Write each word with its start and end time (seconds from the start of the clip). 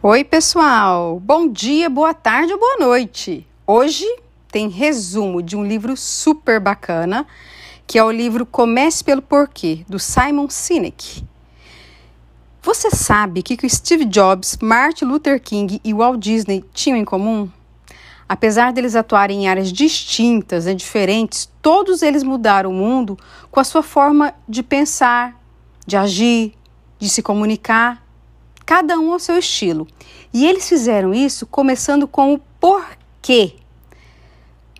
Oi, 0.00 0.22
pessoal! 0.22 1.18
Bom 1.18 1.48
dia, 1.48 1.90
boa 1.90 2.14
tarde 2.14 2.52
ou 2.52 2.58
boa 2.60 2.76
noite! 2.78 3.44
Hoje 3.66 4.06
tem 4.46 4.68
resumo 4.68 5.42
de 5.42 5.56
um 5.56 5.66
livro 5.66 5.96
super 5.96 6.60
bacana, 6.60 7.26
que 7.84 7.98
é 7.98 8.04
o 8.04 8.12
livro 8.12 8.46
Comece 8.46 9.02
pelo 9.02 9.20
Porquê, 9.20 9.84
do 9.88 9.98
Simon 9.98 10.48
Sinek. 10.48 11.24
Você 12.62 12.92
sabe 12.92 13.40
o 13.40 13.42
que, 13.42 13.56
que 13.56 13.66
o 13.66 13.68
Steve 13.68 14.04
Jobs, 14.04 14.58
Martin 14.62 15.06
Luther 15.06 15.42
King 15.42 15.80
e 15.82 15.92
Walt 15.92 16.20
Disney 16.20 16.64
tinham 16.72 16.96
em 16.96 17.04
comum? 17.04 17.50
Apesar 18.28 18.72
deles 18.72 18.94
atuarem 18.94 19.46
em 19.46 19.48
áreas 19.48 19.72
distintas 19.72 20.68
e 20.68 20.76
diferentes, 20.76 21.50
todos 21.60 22.02
eles 22.02 22.22
mudaram 22.22 22.70
o 22.70 22.72
mundo 22.72 23.18
com 23.50 23.58
a 23.58 23.64
sua 23.64 23.82
forma 23.82 24.32
de 24.48 24.62
pensar, 24.62 25.34
de 25.84 25.96
agir, 25.96 26.54
de 27.00 27.08
se 27.08 27.20
comunicar 27.20 28.06
cada 28.68 28.98
um 28.98 29.14
ao 29.14 29.18
seu 29.18 29.38
estilo. 29.38 29.88
E 30.30 30.46
eles 30.46 30.68
fizeram 30.68 31.14
isso 31.14 31.46
começando 31.46 32.06
com 32.06 32.34
o 32.34 32.38
porquê. 32.60 33.54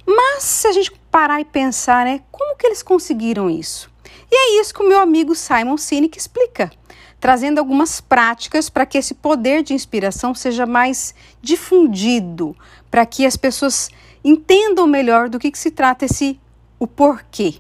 Mas 0.07 0.43
se 0.43 0.69
a 0.69 0.73
gente 0.73 0.93
parar 1.11 1.41
e 1.41 1.45
pensar, 1.47 2.05
né, 2.05 2.21
como 2.31 2.55
que 2.55 2.67
eles 2.67 2.83
conseguiram 2.83 3.49
isso? 3.49 3.91
E 4.31 4.37
é 4.37 4.61
isso 4.61 4.75
que 4.75 4.83
o 4.83 4.89
meu 4.89 5.01
amigo 5.01 5.35
Simon 5.35 5.79
Sinek 5.79 6.19
explica, 6.19 6.71
trazendo 7.19 7.61
algumas 7.61 7.99
práticas 7.99 8.69
para 8.69 8.85
que 8.85 8.99
esse 8.99 9.15
poder 9.15 9.63
de 9.63 9.73
inspiração 9.73 10.35
seja 10.35 10.67
mais 10.67 11.15
difundido, 11.41 12.55
para 12.91 13.07
que 13.07 13.25
as 13.25 13.39
pessoas 13.39 13.89
entendam 14.23 14.87
melhor 14.87 15.31
do 15.31 15.39
que, 15.39 15.51
que 15.51 15.59
se 15.59 15.71
trata 15.71 16.05
esse 16.05 16.39
o 16.79 16.87
porquê. 16.87 17.55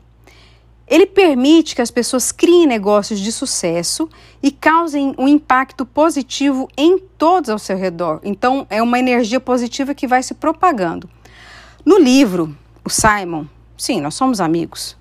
Ele 0.88 1.06
permite 1.06 1.74
que 1.74 1.82
as 1.82 1.90
pessoas 1.90 2.32
criem 2.32 2.66
negócios 2.66 3.20
de 3.20 3.30
sucesso 3.30 4.08
e 4.42 4.50
causem 4.50 5.14
um 5.18 5.28
impacto 5.28 5.84
positivo 5.84 6.68
em 6.76 6.98
todos 6.98 7.50
ao 7.50 7.58
seu 7.58 7.76
redor. 7.76 8.20
Então, 8.24 8.66
é 8.70 8.82
uma 8.82 8.98
energia 8.98 9.38
positiva 9.38 9.94
que 9.94 10.06
vai 10.06 10.22
se 10.22 10.34
propagando. 10.34 11.08
No 11.84 11.98
livro, 11.98 12.56
o 12.84 12.90
Simon, 12.90 13.44
sim, 13.76 14.00
nós 14.00 14.14
somos 14.14 14.40
amigos, 14.40 14.96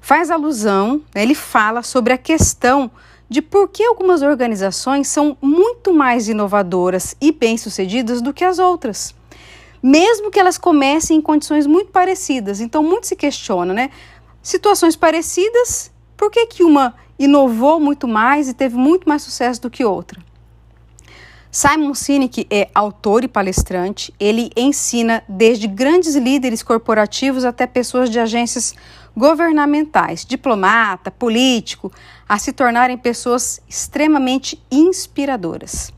faz 0.00 0.30
alusão, 0.30 1.02
né, 1.14 1.22
ele 1.22 1.34
fala 1.34 1.82
sobre 1.82 2.12
a 2.12 2.18
questão 2.18 2.90
de 3.28 3.42
por 3.42 3.68
que 3.68 3.82
algumas 3.82 4.22
organizações 4.22 5.08
são 5.08 5.36
muito 5.40 5.92
mais 5.92 6.28
inovadoras 6.28 7.16
e 7.20 7.32
bem-sucedidas 7.32 8.22
do 8.22 8.32
que 8.32 8.44
as 8.44 8.58
outras. 8.58 9.14
Mesmo 9.82 10.30
que 10.30 10.40
elas 10.40 10.56
comecem 10.56 11.18
em 11.18 11.20
condições 11.20 11.66
muito 11.66 11.90
parecidas. 11.90 12.60
Então, 12.60 12.82
muito 12.82 13.06
se 13.06 13.14
questiona, 13.14 13.74
né? 13.74 13.90
Situações 14.44 14.94
parecidas, 14.94 15.90
por 16.16 16.30
que, 16.30 16.46
que 16.46 16.62
uma 16.62 16.94
inovou 17.18 17.80
muito 17.80 18.06
mais 18.06 18.48
e 18.48 18.54
teve 18.54 18.76
muito 18.76 19.08
mais 19.08 19.22
sucesso 19.22 19.62
do 19.62 19.70
que 19.70 19.84
outra? 19.84 20.22
Simon 21.50 21.94
Sinek 21.94 22.46
é 22.50 22.68
autor 22.74 23.22
e 23.22 23.28
palestrante. 23.28 24.12
Ele 24.18 24.50
ensina 24.56 25.22
desde 25.28 25.68
grandes 25.68 26.16
líderes 26.16 26.64
corporativos 26.64 27.44
até 27.44 27.64
pessoas 27.64 28.10
de 28.10 28.18
agências 28.18 28.74
governamentais, 29.16 30.24
diplomata, 30.24 31.12
político, 31.12 31.92
a 32.28 32.38
se 32.38 32.52
tornarem 32.52 32.98
pessoas 32.98 33.60
extremamente 33.68 34.60
inspiradoras. 34.68 35.92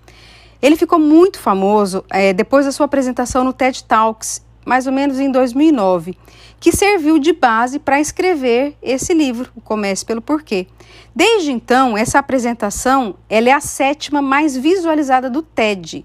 Ele 0.60 0.76
ficou 0.76 0.98
muito 0.98 1.38
famoso 1.38 2.04
é, 2.10 2.34
depois 2.34 2.66
da 2.66 2.72
sua 2.72 2.84
apresentação 2.84 3.42
no 3.42 3.52
TED 3.52 3.82
Talks 3.84 4.44
mais 4.66 4.88
ou 4.88 4.92
menos 4.92 5.20
em 5.20 5.30
2009, 5.30 6.18
que 6.58 6.72
serviu 6.72 7.20
de 7.20 7.32
base 7.32 7.78
para 7.78 8.00
escrever 8.00 8.76
esse 8.82 9.14
livro, 9.14 9.48
o 9.54 9.60
Comece 9.60 10.04
pelo 10.04 10.20
Porquê. 10.20 10.66
Desde 11.14 11.52
então, 11.52 11.96
essa 11.96 12.18
apresentação 12.18 13.14
ela 13.30 13.48
é 13.48 13.52
a 13.52 13.60
sétima 13.60 14.20
mais 14.20 14.56
visualizada 14.56 15.30
do 15.30 15.40
TED, 15.40 16.04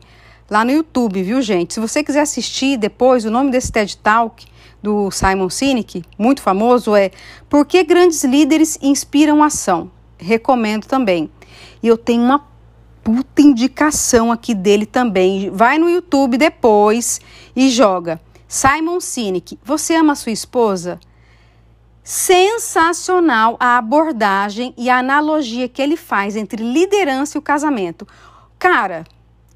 lá 0.49 0.63
no 0.63 0.71
YouTube, 0.71 1.23
viu, 1.23 1.41
gente? 1.41 1.73
Se 1.73 1.79
você 1.79 2.03
quiser 2.03 2.21
assistir 2.21 2.77
depois, 2.77 3.25
o 3.25 3.31
nome 3.31 3.49
desse 3.49 3.71
TED 3.71 3.97
Talk 3.97 4.45
do 4.81 5.09
Simon 5.09 5.49
Sinek, 5.49 6.03
muito 6.17 6.41
famoso, 6.41 6.95
é 6.95 7.09
Por 7.49 7.65
que 7.65 7.83
grandes 7.83 8.23
líderes 8.23 8.77
inspiram 8.81 9.43
ação? 9.43 9.89
Recomendo 10.19 10.85
também. 10.85 11.31
E 11.81 11.87
eu 11.87 11.97
tenho 11.97 12.21
uma 12.21 12.45
puta 13.03 13.41
indicação 13.41 14.31
aqui 14.31 14.53
dele 14.53 14.85
também. 14.85 15.49
Vai 15.49 15.79
no 15.79 15.89
YouTube 15.89 16.37
depois 16.37 17.19
e 17.55 17.69
joga 17.69 18.19
Simon 18.51 18.99
Sinek, 18.99 19.57
você 19.63 19.95
ama 19.95 20.13
sua 20.13 20.33
esposa? 20.33 20.99
Sensacional 22.03 23.55
a 23.57 23.77
abordagem 23.77 24.73
e 24.77 24.89
a 24.89 24.97
analogia 24.97 25.69
que 25.69 25.81
ele 25.81 25.95
faz 25.95 26.35
entre 26.35 26.61
liderança 26.61 27.37
e 27.37 27.39
o 27.39 27.41
casamento. 27.41 28.05
Cara, 28.59 29.05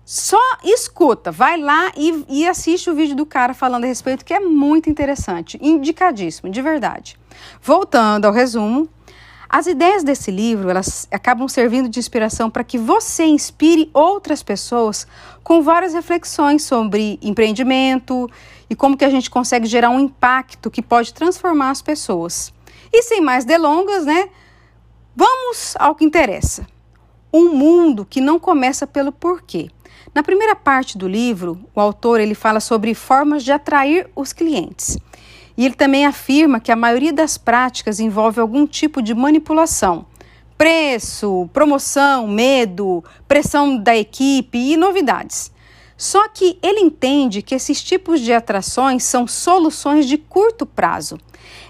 só 0.05 0.39
escuta, 0.63 1.29
vai 1.29 1.59
lá 1.59 1.91
e, 1.97 2.23
e, 2.29 2.47
assiste 2.47 2.89
o 2.89 2.95
vídeo 2.95 3.17
do 3.17 3.25
cara 3.25 3.53
falando 3.53 3.83
a 3.83 3.87
respeito, 3.87 4.23
que 4.23 4.33
é 4.33 4.39
muito 4.39 4.89
interessante, 4.89 5.59
indicadíssimo, 5.61 6.49
de 6.49 6.61
verdade. 6.61 7.19
Voltando 7.61 8.23
ao 8.23 8.31
resumo, 8.31 8.87
as 9.49 9.67
ideias 9.67 10.05
desse 10.05 10.31
livro, 10.31 10.69
elas 10.69 11.05
acabam 11.11 11.49
servindo 11.49 11.89
de 11.89 11.99
inspiração 11.99 12.49
para 12.49 12.63
que 12.63 12.77
você 12.77 13.25
inspire 13.25 13.89
outras 13.93 14.41
pessoas 14.41 15.05
com 15.43 15.61
várias 15.61 15.93
reflexões 15.93 16.63
sobre 16.63 17.19
empreendimento 17.21 18.29
e 18.69 18.75
como 18.75 18.97
que 18.97 19.05
a 19.05 19.09
gente 19.09 19.29
consegue 19.29 19.67
gerar 19.67 19.89
um 19.89 19.99
impacto 19.99 20.71
que 20.71 20.81
pode 20.81 21.13
transformar 21.13 21.69
as 21.69 21.81
pessoas. 21.81 22.53
E 22.91 23.03
sem 23.03 23.21
mais 23.21 23.45
delongas, 23.45 24.05
né? 24.05 24.29
Vamos 25.15 25.75
ao 25.79 25.95
que 25.95 26.05
interessa. 26.05 26.67
Um 27.33 27.53
mundo 27.53 28.05
que 28.05 28.21
não 28.21 28.39
começa 28.39 28.87
pelo 28.87 29.11
porquê. 29.11 29.69
Na 30.13 30.23
primeira 30.23 30.55
parte 30.55 30.97
do 30.97 31.07
livro, 31.07 31.59
o 31.75 31.81
autor 31.81 32.19
ele 32.19 32.33
fala 32.33 32.59
sobre 32.59 32.93
formas 32.93 33.43
de 33.43 33.51
atrair 33.51 34.09
os 34.15 34.31
clientes. 34.31 34.97
E 35.57 35.65
ele 35.65 35.75
também 35.75 36.05
afirma 36.05 36.59
que 36.59 36.71
a 36.71 36.75
maioria 36.75 37.13
das 37.13 37.37
práticas 37.37 37.99
envolve 37.99 38.39
algum 38.39 38.65
tipo 38.65 39.01
de 39.01 39.13
manipulação. 39.13 40.05
Preço, 40.57 41.49
promoção, 41.51 42.27
medo, 42.27 43.03
pressão 43.27 43.77
da 43.77 43.95
equipe 43.95 44.57
e 44.57 44.77
novidades. 44.77 45.51
Só 45.97 46.27
que 46.27 46.57
ele 46.61 46.81
entende 46.81 47.41
que 47.41 47.55
esses 47.55 47.81
tipos 47.81 48.19
de 48.19 48.33
atrações 48.33 49.03
são 49.03 49.27
soluções 49.27 50.05
de 50.05 50.17
curto 50.17 50.65
prazo. 50.65 51.17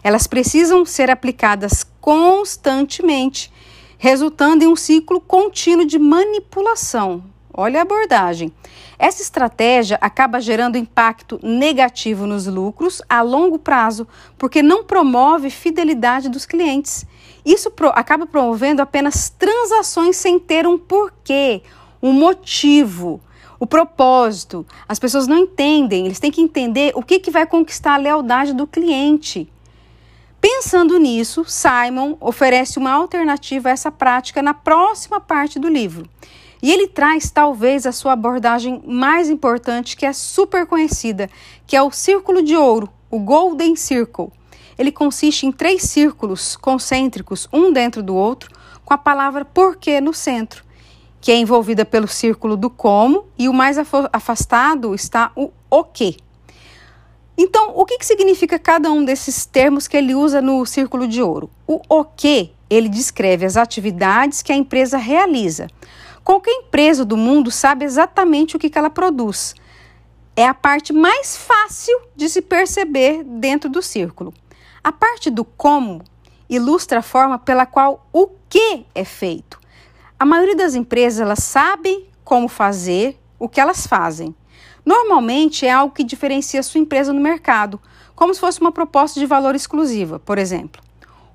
Elas 0.04 0.26
precisam 0.26 0.86
ser 0.86 1.12
aplicadas 1.12 1.86
constantemente, 2.02 3.52
resultando 3.98 4.64
em 4.64 4.68
um 4.68 4.76
ciclo 4.76 5.22
contínuo 5.22 5.86
de 5.86 6.00
manipulação. 6.00 7.24
Olha 7.58 7.80
a 7.80 7.84
abordagem. 7.84 8.52
Essa 9.00 9.22
estratégia 9.22 9.98
acaba 10.02 10.42
gerando 10.42 10.78
impacto 10.78 11.40
negativo 11.42 12.26
nos 12.26 12.48
lucros 12.48 13.02
a 13.10 13.22
longo 13.22 13.60
prazo, 13.60 14.08
porque 14.38 14.62
não 14.62 14.84
promove 14.84 15.50
fidelidade 15.50 16.30
dos 16.30 16.46
clientes. 16.46 17.06
Isso 17.46 17.70
pro, 17.72 17.90
acaba 17.90 18.26
promovendo 18.26 18.82
apenas 18.82 19.30
transações 19.30 20.18
sem 20.18 20.40
ter 20.40 20.66
um 20.66 20.78
porquê, 20.78 21.62
um 22.02 22.12
motivo, 22.12 23.22
o 23.66 23.68
propósito. 23.68 24.64
As 24.88 25.00
pessoas 25.00 25.26
não 25.26 25.40
entendem, 25.40 26.06
eles 26.06 26.20
têm 26.20 26.30
que 26.30 26.42
entender 26.42 26.92
o 26.96 27.02
que, 27.02 27.20
que 27.20 27.32
vai 27.32 27.48
conquistar 27.48 27.96
a 27.96 27.98
lealdade 27.98 28.54
do 28.54 28.68
cliente. 28.68 29.52
Pensando 30.40 31.00
nisso, 31.00 31.44
Simon 31.48 32.16
oferece 32.20 32.78
uma 32.78 32.92
alternativa 32.92 33.70
a 33.70 33.72
essa 33.72 33.92
prática 33.92 34.44
na 34.44 34.54
próxima 34.54 35.20
parte 35.20 35.58
do 35.58 35.68
livro. 35.68 36.08
E 36.62 36.72
ele 36.72 36.88
traz 36.88 37.32
talvez 37.32 37.88
a 37.88 37.92
sua 37.92 38.14
abordagem 38.14 38.84
mais 38.86 39.32
importante, 39.32 39.98
que 39.98 40.06
é 40.06 40.14
super 40.14 40.68
conhecida, 40.68 41.28
que 41.66 41.76
é 41.76 41.82
o 41.82 41.90
círculo 41.90 42.44
de 42.44 42.56
ouro, 42.56 42.88
o 43.10 43.20
Golden 43.20 43.76
Circle. 43.76 44.32
Ele 44.78 44.92
consiste 44.92 45.48
em 45.48 45.52
três 45.52 45.82
círculos 45.82 46.56
concêntricos, 46.56 47.50
um 47.52 47.74
dentro 47.74 48.04
do 48.04 48.16
outro, 48.16 48.52
com 48.84 48.94
a 48.94 48.98
palavra 48.98 49.44
porquê 49.44 50.00
no 50.00 50.14
centro, 50.14 50.64
que 51.26 51.32
é 51.32 51.38
envolvida 51.38 51.84
pelo 51.84 52.08
círculo 52.08 52.56
do 52.56 52.70
como, 52.70 53.26
e 53.36 53.50
o 53.50 53.54
mais 53.54 53.80
afastado 54.14 54.94
está 54.94 55.32
o 55.36 55.52
o 55.72 55.84
que. 55.84 56.18
Então, 57.36 57.72
o 57.76 57.84
que, 57.84 57.98
que 57.98 58.06
significa 58.06 58.60
cada 58.60 58.92
um 58.92 59.04
desses 59.04 59.44
termos 59.44 59.88
que 59.88 59.98
ele 59.98 60.14
usa 60.14 60.40
no 60.40 60.64
círculo 60.68 61.08
de 61.08 61.24
ouro? 61.24 61.50
O 61.66 61.82
o 61.90 62.04
que 62.04 62.52
ele 62.70 62.88
descreve 62.88 63.44
as 63.44 63.58
atividades 63.58 64.44
que 64.44 64.52
a 64.52 64.56
empresa 64.56 65.00
realiza. 65.00 65.66
Qualquer 66.24 66.52
empresa 66.52 67.04
do 67.04 67.18
mundo 67.18 67.50
sabe 67.50 67.86
exatamente 67.86 68.56
o 68.56 68.60
que, 68.60 68.70
que 68.70 68.78
ela 68.78 68.92
produz. 68.92 69.56
É 70.36 70.46
a 70.46 70.54
parte 70.54 70.94
mais 70.94 71.36
fácil 71.36 72.02
de 72.16 72.30
se 72.30 72.40
perceber 72.40 73.24
dentro 73.24 73.68
do 73.68 73.82
círculo. 73.82 74.32
A 74.84 74.92
parte 74.92 75.32
do 75.32 75.44
como 75.44 76.04
ilustra 76.48 77.00
a 77.00 77.02
forma 77.02 77.40
pela 77.40 77.66
qual 77.66 78.08
o 78.14 78.28
que 78.48 78.86
é 78.94 79.04
feito. 79.04 79.65
A 80.18 80.24
maioria 80.24 80.56
das 80.56 80.76
empresas 80.76 81.20
elas 81.20 81.44
sabem 81.44 82.08
como 82.24 82.48
fazer 82.48 83.20
o 83.38 83.50
que 83.50 83.60
elas 83.60 83.86
fazem. 83.86 84.34
Normalmente 84.86 85.66
é 85.66 85.72
algo 85.72 85.94
que 85.94 86.06
diferencia 86.06 86.64
sua 86.64 86.80
empresa 86.80 87.12
no 87.12 87.20
mercado, 87.20 87.82
como 88.16 88.34
se 88.34 88.40
fosse 88.40 88.62
uma 88.62 88.72
proposta 88.72 89.20
de 89.20 89.26
valor 89.26 89.56
exclusiva, 89.56 90.18
por 90.18 90.38
exemplo. 90.38 90.82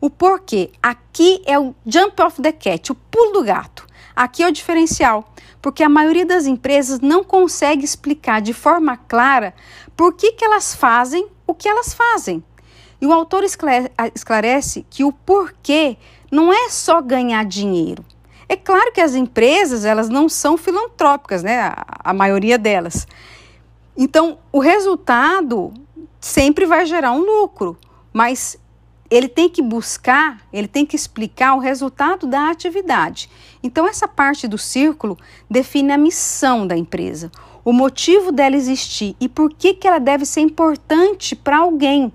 O 0.01 0.09
porquê 0.09 0.71
aqui 0.83 1.43
é 1.45 1.59
o 1.59 1.75
jump 1.85 2.23
of 2.23 2.41
the 2.41 2.53
cat, 2.53 2.91
o 2.91 2.95
pulo 2.95 3.33
do 3.33 3.45
gato. 3.45 3.87
Aqui 4.17 4.43
é 4.43 4.49
o 4.49 4.53
diferencial, 4.53 5.31
porque 5.61 5.83
a 5.83 5.89
maioria 5.89 6.25
das 6.25 6.47
empresas 6.47 7.01
não 7.01 7.23
consegue 7.23 7.85
explicar 7.85 8.41
de 8.41 8.55
forma 8.55 8.97
clara 8.97 9.53
por 9.95 10.15
que, 10.15 10.33
que 10.33 10.45
elas 10.45 10.75
fazem 10.75 11.29
o 11.47 11.53
que 11.53 11.69
elas 11.69 11.93
fazem. 11.93 12.43
E 12.99 13.07
o 13.07 13.13
autor 13.13 13.45
esclarece 13.45 14.87
que 14.89 15.05
o 15.05 15.13
porquê 15.13 15.99
não 16.31 16.51
é 16.51 16.71
só 16.71 17.03
ganhar 17.03 17.45
dinheiro. 17.45 18.03
É 18.51 18.57
claro 18.57 18.91
que 18.91 19.01
as 19.01 19.15
empresas, 19.15 19.85
elas 19.85 20.09
não 20.09 20.29
são 20.29 20.57
filantrópicas, 20.57 21.41
né? 21.45 21.61
A, 21.61 21.85
a 22.07 22.13
maioria 22.13 22.59
delas. 22.59 23.07
Então, 23.97 24.39
o 24.51 24.59
resultado 24.59 25.73
sempre 26.21 26.67
vai 26.67 26.85
gerar 26.85 27.13
um 27.13 27.21
lucro, 27.21 27.79
mas 28.13 28.59
ele 29.09 29.29
tem 29.29 29.49
que 29.49 29.63
buscar, 29.63 30.41
ele 30.53 30.67
tem 30.67 30.85
que 30.85 30.97
explicar 30.97 31.55
o 31.55 31.61
resultado 31.61 32.27
da 32.27 32.51
atividade. 32.51 33.31
Então, 33.63 33.87
essa 33.87 34.09
parte 34.09 34.49
do 34.49 34.59
círculo 34.59 35.17
define 35.49 35.93
a 35.93 35.97
missão 35.97 36.67
da 36.67 36.77
empresa, 36.77 37.31
o 37.65 37.73
motivo 37.73 38.33
dela 38.33 38.57
existir 38.57 39.15
e 39.21 39.29
por 39.29 39.55
que, 39.55 39.75
que 39.75 39.87
ela 39.87 40.01
deve 40.01 40.25
ser 40.27 40.41
importante 40.41 41.37
para 41.37 41.59
alguém, 41.59 42.13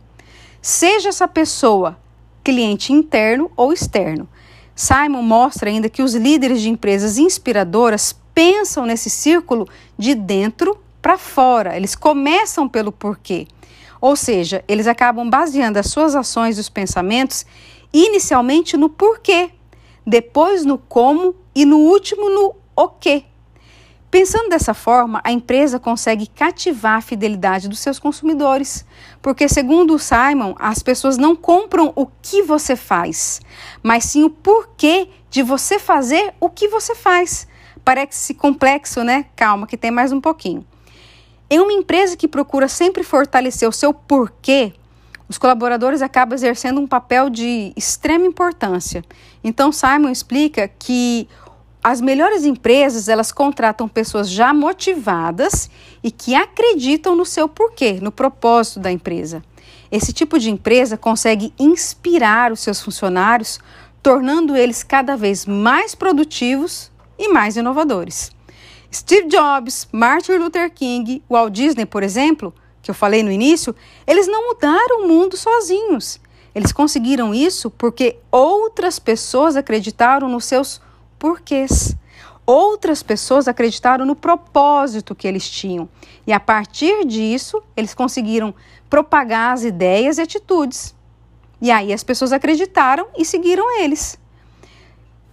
seja 0.62 1.08
essa 1.08 1.30
pessoa 1.30 1.98
cliente 2.44 2.92
interno 2.92 3.50
ou 3.56 3.72
externo. 3.72 4.28
Simon 4.76 5.22
mostra 5.22 5.70
ainda 5.70 5.90
que 5.90 6.04
os 6.04 6.14
líderes 6.14 6.62
de 6.62 6.70
empresas 6.70 7.18
inspiradoras 7.18 8.14
pensam 8.34 8.86
nesse 8.86 9.10
círculo 9.10 9.68
de 9.98 10.14
dentro 10.14 10.78
para 11.02 11.18
fora, 11.18 11.78
eles 11.78 11.96
começam 11.96 12.68
pelo 12.68 12.92
porquê. 12.92 13.48
Ou 14.02 14.16
seja, 14.16 14.64
eles 14.68 14.88
acabam 14.88 15.30
baseando 15.30 15.80
as 15.80 15.88
suas 15.88 16.16
ações 16.16 16.58
e 16.58 16.62
os 16.62 16.68
pensamentos 16.68 17.46
inicialmente 17.94 18.76
no 18.76 18.90
porquê, 18.90 19.52
depois 20.06 20.66
no 20.66 20.78
como 20.78 21.34
e 21.56 21.64
no 21.64 21.78
último 21.78 22.30
no 22.30 22.56
o 22.76 22.90
quê. 22.90 23.24
Pensando 24.16 24.48
dessa 24.48 24.74
forma, 24.74 25.20
a 25.26 25.30
empresa 25.30 25.78
consegue 25.78 26.26
cativar 26.26 27.00
a 27.00 27.02
fidelidade 27.02 27.68
dos 27.68 27.80
seus 27.80 28.00
consumidores, 28.00 28.86
porque, 29.22 29.50
segundo 29.50 29.94
o 29.94 30.00
Simon, 30.00 30.56
as 30.58 30.82
pessoas 30.82 31.18
não 31.18 31.36
compram 31.36 31.92
o 31.98 32.08
que 32.22 32.42
você 32.42 32.78
faz, 32.78 33.42
mas 33.84 34.06
sim 34.06 34.24
o 34.24 34.30
porquê 34.30 35.10
de 35.30 35.44
você 35.44 35.78
fazer 35.78 36.34
o 36.40 36.50
que 36.50 36.70
você 36.70 36.96
faz. 36.96 37.46
Parece 37.84 38.34
complexo, 38.34 39.04
né? 39.04 39.26
Calma, 39.36 39.68
que 39.68 39.76
tem 39.76 39.92
mais 39.92 40.14
um 40.14 40.22
pouquinho. 40.22 40.66
Em 41.50 41.60
uma 41.60 41.74
empresa 41.74 42.16
que 42.16 42.26
procura 42.26 42.70
sempre 42.70 43.04
fortalecer 43.04 43.68
o 43.68 43.74
seu 43.74 43.94
porquê, 43.94 44.72
os 45.28 45.38
colaboradores 45.38 46.02
acabam 46.02 46.36
exercendo 46.36 46.80
um 46.80 46.88
papel 46.88 47.30
de 47.30 47.74
extrema 47.76 48.26
importância. 48.26 49.04
Então, 49.44 49.74
Simon 49.74 50.10
explica 50.10 50.70
que 50.70 51.28
as 51.86 52.02
melhores 52.02 52.46
empresas, 52.46 53.08
elas 53.08 53.32
contratam 53.32 53.88
pessoas 53.88 54.28
já 54.28 54.52
motivadas 54.52 55.70
e 56.04 56.10
que 56.10 56.34
acreditam 56.34 57.16
no 57.16 57.24
seu 57.24 57.48
porquê, 57.48 58.00
no 58.02 58.12
propósito 58.12 58.80
da 58.80 58.92
empresa. 58.92 59.44
Esse 59.92 60.12
tipo 60.12 60.40
de 60.40 60.50
empresa 60.50 60.98
consegue 60.98 61.54
inspirar 61.60 62.52
os 62.52 62.62
seus 62.62 62.82
funcionários, 62.82 63.60
tornando 64.02 64.56
eles 64.56 64.82
cada 64.82 65.16
vez 65.16 65.46
mais 65.46 65.94
produtivos 65.94 66.92
e 67.20 67.28
mais 67.28 67.56
inovadores. 67.56 68.32
Steve 68.92 69.28
Jobs, 69.28 69.88
Martin 69.92 70.38
Luther 70.38 70.74
King, 70.74 71.22
Walt 71.30 71.54
Disney, 71.54 71.86
por 71.86 72.02
exemplo, 72.02 72.52
que 72.82 72.90
eu 72.90 72.96
falei 72.96 73.22
no 73.22 73.32
início, 73.32 73.76
eles 74.08 74.26
não 74.26 74.48
mudaram 74.48 75.04
o 75.04 75.08
mundo 75.08 75.38
sozinhos. 75.38 76.20
Eles 76.56 76.72
conseguiram 76.72 77.32
isso 77.32 77.70
porque 77.70 78.18
outras 78.32 78.98
pessoas 78.98 79.56
acreditaram 79.56 80.28
nos 80.28 80.46
seus 80.46 80.82
porquês. 81.26 81.96
Outras 82.46 83.02
pessoas 83.02 83.48
acreditaram 83.48 84.06
no 84.06 84.16
propósito 84.16 85.16
que 85.16 85.28
eles 85.28 85.50
tinham. 85.50 85.90
E 86.28 86.32
a 86.32 86.40
partir 86.40 87.04
disso, 87.04 87.64
eles 87.76 87.96
conseguiram 87.96 88.54
propagar 88.88 89.52
as 89.52 89.64
ideias 89.64 90.20
e 90.20 90.22
atitudes. 90.22 90.94
E 91.60 91.72
aí 91.72 91.92
as 91.92 92.04
pessoas 92.04 92.32
acreditaram 92.32 93.08
e 93.18 93.26
seguiram 93.26 93.82
eles. 93.82 94.20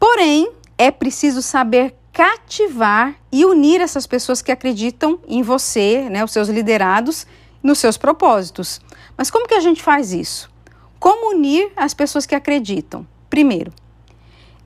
Porém, 0.01 0.51
é 0.79 0.91
preciso 0.91 1.43
saber 1.43 1.95
cativar 2.11 3.15
e 3.31 3.45
unir 3.45 3.83
essas 3.83 4.07
pessoas 4.07 4.41
que 4.41 4.51
acreditam 4.51 5.21
em 5.29 5.43
você, 5.43 6.09
né, 6.09 6.25
os 6.25 6.33
seus 6.33 6.49
liderados, 6.49 7.27
nos 7.63 7.79
seus 7.79 7.99
propósitos. 7.99 8.81
Mas 9.15 9.31
como 9.31 9.47
que 9.47 9.55
a 9.55 9.61
gente 9.61 9.83
faz 9.83 10.11
isso? 10.11 10.51
Como 10.99 11.37
unir 11.37 11.71
as 11.77 11.93
pessoas 11.93 12.25
que 12.25 12.35
acreditam? 12.35 13.07
Primeiro, 13.29 13.73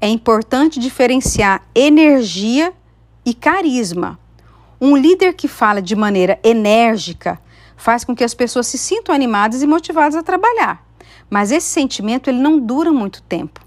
é 0.00 0.08
importante 0.08 0.78
diferenciar 0.78 1.62
energia 1.74 2.72
e 3.24 3.32
carisma. 3.34 4.18
Um 4.80 4.96
líder 4.96 5.32
que 5.32 5.48
fala 5.48 5.80
de 5.80 5.96
maneira 5.96 6.38
enérgica 6.42 7.40
faz 7.76 8.04
com 8.04 8.14
que 8.14 8.24
as 8.24 8.34
pessoas 8.34 8.66
se 8.66 8.78
sintam 8.78 9.14
animadas 9.14 9.62
e 9.62 9.66
motivadas 9.66 10.14
a 10.14 10.22
trabalhar. 10.22 10.84
Mas 11.28 11.50
esse 11.50 11.66
sentimento 11.66 12.28
ele 12.28 12.38
não 12.38 12.58
dura 12.58 12.92
muito 12.92 13.22
tempo. 13.22 13.60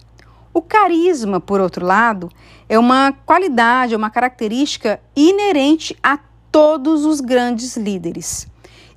O 0.54 0.62
carisma, 0.62 1.40
por 1.40 1.62
outro 1.62 1.86
lado, 1.86 2.30
é 2.68 2.78
uma 2.78 3.12
qualidade, 3.26 3.94
é 3.94 3.98
uma 3.98 4.10
característica 4.10 5.00
inerente 5.16 5.98
a 6.02 6.20
todos 6.52 7.06
os 7.06 7.22
grandes 7.22 7.78
líderes. 7.78 8.48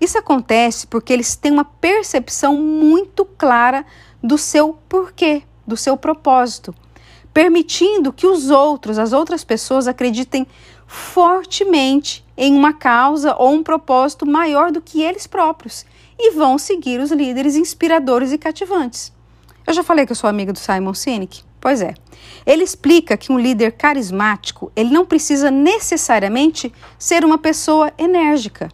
Isso 0.00 0.18
acontece 0.18 0.86
porque 0.86 1.12
eles 1.12 1.36
têm 1.36 1.52
uma 1.52 1.64
percepção 1.64 2.56
muito 2.56 3.24
clara 3.24 3.84
do 4.22 4.36
seu 4.36 4.78
porquê, 4.88 5.42
do 5.66 5.76
seu 5.76 5.96
propósito, 5.96 6.74
permitindo 7.32 8.12
que 8.12 8.26
os 8.26 8.50
outros, 8.50 8.98
as 8.98 9.12
outras 9.12 9.44
pessoas, 9.44 9.88
acreditem 9.88 10.46
fortemente 10.86 12.24
em 12.36 12.54
uma 12.54 12.72
causa 12.72 13.34
ou 13.38 13.52
um 13.52 13.62
propósito 13.62 14.26
maior 14.26 14.70
do 14.70 14.80
que 14.80 15.02
eles 15.02 15.26
próprios 15.26 15.86
e 16.18 16.32
vão 16.32 16.58
seguir 16.58 17.00
os 17.00 17.10
líderes 17.10 17.56
inspiradores 17.56 18.32
e 18.32 18.38
cativantes. 18.38 19.12
Eu 19.66 19.72
já 19.72 19.82
falei 19.82 20.04
que 20.04 20.12
eu 20.12 20.16
sou 20.16 20.28
amiga 20.28 20.52
do 20.52 20.58
Simon 20.58 20.94
Sinek. 20.94 21.42
Pois 21.62 21.80
é. 21.80 21.94
Ele 22.44 22.64
explica 22.64 23.16
que 23.16 23.30
um 23.30 23.38
líder 23.38 23.72
carismático, 23.72 24.72
ele 24.74 24.90
não 24.90 25.06
precisa 25.06 25.48
necessariamente 25.48 26.72
ser 26.98 27.24
uma 27.24 27.38
pessoa 27.38 27.92
enérgica. 27.96 28.68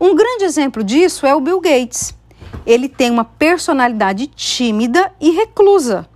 Um 0.00 0.14
grande 0.14 0.44
exemplo 0.44 0.82
disso 0.82 1.26
é 1.26 1.34
o 1.34 1.40
Bill 1.40 1.60
Gates. 1.60 2.14
Ele 2.64 2.88
tem 2.88 3.10
uma 3.10 3.24
personalidade 3.24 4.26
tímida 4.28 5.12
e 5.20 5.30
reclusa, 5.30 6.08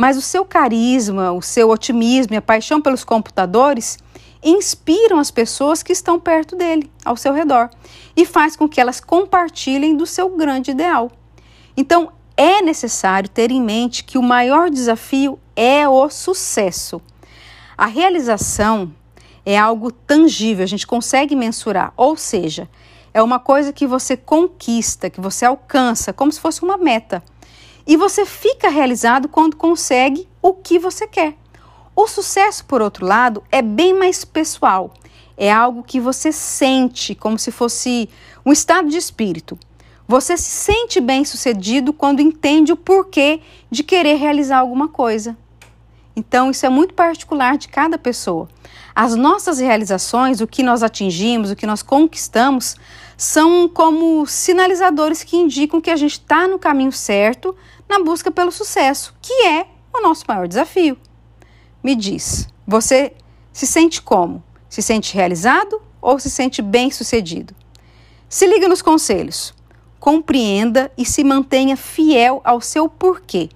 mas 0.00 0.16
o 0.16 0.22
seu 0.22 0.46
carisma, 0.46 1.30
o 1.30 1.42
seu 1.42 1.68
otimismo 1.68 2.32
e 2.32 2.36
a 2.38 2.40
paixão 2.40 2.80
pelos 2.80 3.04
computadores 3.04 3.98
inspiram 4.42 5.18
as 5.18 5.30
pessoas 5.30 5.82
que 5.82 5.92
estão 5.92 6.18
perto 6.18 6.56
dele, 6.56 6.90
ao 7.04 7.18
seu 7.18 7.34
redor, 7.34 7.68
e 8.16 8.24
faz 8.24 8.56
com 8.56 8.66
que 8.66 8.80
elas 8.80 8.98
compartilhem 8.98 9.94
do 9.94 10.06
seu 10.06 10.30
grande 10.30 10.70
ideal. 10.70 11.12
Então, 11.76 12.12
é 12.34 12.62
necessário 12.62 13.28
ter 13.28 13.50
em 13.50 13.60
mente 13.60 14.02
que 14.02 14.16
o 14.16 14.22
maior 14.22 14.70
desafio 14.70 15.38
é 15.54 15.86
o 15.86 16.08
sucesso. 16.08 16.98
A 17.76 17.84
realização 17.84 18.94
é 19.44 19.58
algo 19.58 19.92
tangível, 19.92 20.64
a 20.64 20.66
gente 20.66 20.86
consegue 20.86 21.36
mensurar, 21.36 21.92
ou 21.94 22.16
seja, 22.16 22.66
é 23.12 23.22
uma 23.22 23.38
coisa 23.38 23.70
que 23.70 23.86
você 23.86 24.16
conquista, 24.16 25.10
que 25.10 25.20
você 25.20 25.44
alcança, 25.44 26.10
como 26.10 26.32
se 26.32 26.40
fosse 26.40 26.62
uma 26.62 26.78
meta. 26.78 27.22
E 27.90 27.96
você 27.96 28.24
fica 28.24 28.68
realizado 28.68 29.28
quando 29.28 29.56
consegue 29.56 30.28
o 30.40 30.54
que 30.54 30.78
você 30.78 31.08
quer. 31.08 31.34
O 31.96 32.06
sucesso, 32.06 32.64
por 32.64 32.80
outro 32.80 33.04
lado, 33.04 33.42
é 33.50 33.60
bem 33.60 33.92
mais 33.92 34.24
pessoal. 34.24 34.94
É 35.36 35.50
algo 35.50 35.82
que 35.82 35.98
você 35.98 36.30
sente 36.30 37.16
como 37.16 37.36
se 37.36 37.50
fosse 37.50 38.08
um 38.46 38.52
estado 38.52 38.88
de 38.88 38.96
espírito. 38.96 39.58
Você 40.06 40.36
se 40.36 40.44
sente 40.44 41.00
bem 41.00 41.24
sucedido 41.24 41.92
quando 41.92 42.20
entende 42.20 42.70
o 42.70 42.76
porquê 42.76 43.40
de 43.68 43.82
querer 43.82 44.14
realizar 44.14 44.58
alguma 44.58 44.86
coisa. 44.86 45.36
Então, 46.14 46.52
isso 46.52 46.64
é 46.64 46.68
muito 46.68 46.94
particular 46.94 47.58
de 47.58 47.66
cada 47.66 47.98
pessoa. 47.98 48.48
As 48.94 49.16
nossas 49.16 49.58
realizações, 49.58 50.40
o 50.40 50.46
que 50.46 50.62
nós 50.62 50.84
atingimos, 50.84 51.50
o 51.50 51.56
que 51.56 51.66
nós 51.66 51.82
conquistamos, 51.82 52.76
são 53.16 53.68
como 53.68 54.24
sinalizadores 54.26 55.24
que 55.24 55.36
indicam 55.36 55.80
que 55.80 55.90
a 55.90 55.96
gente 55.96 56.12
está 56.12 56.46
no 56.46 56.58
caminho 56.58 56.92
certo 56.92 57.56
na 57.90 57.98
busca 57.98 58.30
pelo 58.30 58.52
sucesso, 58.52 59.12
que 59.20 59.32
é 59.44 59.66
o 59.92 60.00
nosso 60.00 60.24
maior 60.28 60.46
desafio. 60.46 60.96
Me 61.82 61.96
diz, 61.96 62.48
você 62.64 63.12
se 63.52 63.66
sente 63.66 64.00
como? 64.00 64.42
Se 64.68 64.80
sente 64.80 65.12
realizado 65.12 65.82
ou 66.00 66.16
se 66.20 66.30
sente 66.30 66.62
bem 66.62 66.92
sucedido? 66.92 67.52
Se 68.28 68.46
liga 68.46 68.68
nos 68.68 68.80
conselhos. 68.80 69.52
Compreenda 69.98 70.90
e 70.96 71.04
se 71.04 71.24
mantenha 71.24 71.76
fiel 71.76 72.40
ao 72.44 72.60
seu 72.60 72.88
porquê. 72.88 73.48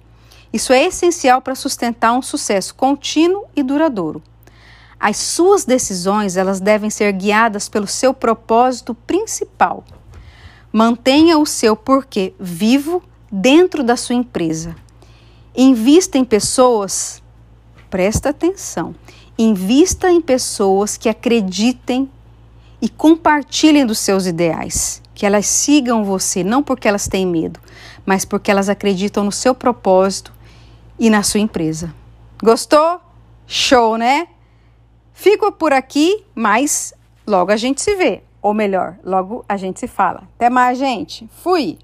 Isso 0.51 0.73
é 0.73 0.83
essencial 0.83 1.41
para 1.41 1.55
sustentar 1.55 2.11
um 2.11 2.21
sucesso 2.21 2.75
contínuo 2.75 3.45
e 3.55 3.63
duradouro. 3.63 4.21
As 4.99 5.15
suas 5.17 5.63
decisões, 5.63 6.35
elas 6.35 6.59
devem 6.59 6.89
ser 6.89 7.11
guiadas 7.13 7.69
pelo 7.69 7.87
seu 7.87 8.13
propósito 8.13 8.93
principal. 8.93 9.83
Mantenha 10.73 11.37
o 11.37 11.45
seu 11.45 11.75
porquê 11.75 12.33
vivo 12.37 13.01
dentro 13.41 13.83
da 13.83 13.95
sua 13.95 14.15
empresa. 14.15 14.75
Invista 15.55 16.17
em 16.17 16.25
pessoas, 16.25 17.21
presta 17.89 18.29
atenção, 18.29 18.95
Invista 19.37 20.09
em 20.09 20.21
pessoas 20.21 20.95
que 20.95 21.09
acreditem 21.09 22.09
e 22.81 22.87
compartilhem 22.87 23.85
dos 23.85 23.99
seus 23.99 24.25
ideais. 24.25 25.01
Que 25.13 25.25
elas 25.25 25.45
sigam 25.45 26.05
você, 26.05 26.43
não 26.43 26.63
porque 26.63 26.87
elas 26.87 27.07
têm 27.07 27.25
medo, 27.25 27.59
mas 28.05 28.23
porque 28.23 28.49
elas 28.49 28.69
acreditam 28.69 29.25
no 29.25 29.31
seu 29.31 29.53
propósito 29.53 30.31
e 30.97 31.09
na 31.09 31.21
sua 31.21 31.41
empresa. 31.41 31.93
Gostou? 32.41 33.01
Show, 33.45 33.97
né? 33.97 34.27
Fico 35.13 35.51
por 35.51 35.73
aqui, 35.73 36.23
mas 36.33 36.93
logo 37.27 37.51
a 37.51 37.57
gente 37.57 37.81
se 37.81 37.95
vê. 37.95 38.23
Ou 38.41 38.53
melhor, 38.53 38.97
logo 39.03 39.43
a 39.49 39.57
gente 39.57 39.79
se 39.81 39.87
fala. 39.87 40.23
Até 40.35 40.49
mais, 40.49 40.77
gente. 40.77 41.29
Fui! 41.43 41.77